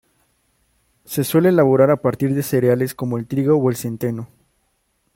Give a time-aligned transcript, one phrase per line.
[1.05, 4.29] Se suele elaborar a partir de cereales como el trigo o el centeno.